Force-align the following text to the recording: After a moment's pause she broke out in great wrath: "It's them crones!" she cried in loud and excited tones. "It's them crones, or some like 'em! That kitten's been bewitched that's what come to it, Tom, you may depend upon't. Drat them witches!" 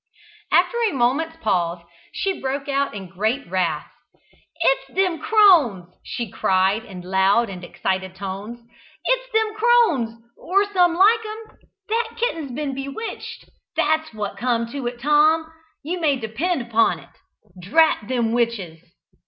After 0.51 0.77
a 0.79 0.95
moment's 0.95 1.35
pause 1.43 1.83
she 2.11 2.41
broke 2.41 2.67
out 2.67 2.95
in 2.95 3.07
great 3.07 3.45
wrath: 3.47 3.87
"It's 4.55 4.95
them 4.95 5.19
crones!" 5.19 5.93
she 6.03 6.27
cried 6.31 6.83
in 6.85 7.01
loud 7.01 7.51
and 7.51 7.63
excited 7.63 8.15
tones. 8.15 8.67
"It's 9.05 9.31
them 9.31 9.53
crones, 9.53 10.19
or 10.35 10.65
some 10.73 10.95
like 10.95 11.19
'em! 11.23 11.57
That 11.89 12.15
kitten's 12.19 12.49
been 12.51 12.73
bewitched 12.73 13.47
that's 13.75 14.11
what 14.11 14.37
come 14.37 14.65
to 14.71 14.87
it, 14.87 14.99
Tom, 14.99 15.45
you 15.83 15.99
may 15.99 16.15
depend 16.15 16.63
upon't. 16.63 17.07
Drat 17.61 18.07
them 18.07 18.31
witches!" 18.31 18.79